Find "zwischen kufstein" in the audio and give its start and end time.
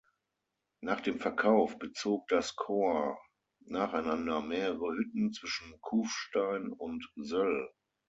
5.31-6.71